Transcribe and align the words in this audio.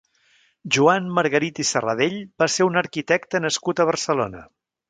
Joan 0.77 1.11
Margarit 1.17 1.61
i 1.63 1.67
Serradell 1.73 2.17
va 2.45 2.49
ser 2.57 2.69
un 2.71 2.83
arquitecte 2.85 3.45
nascut 3.47 3.83
a 3.85 3.91
Barcelona. 3.95 4.47